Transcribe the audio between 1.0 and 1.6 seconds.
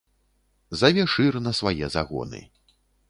шыр на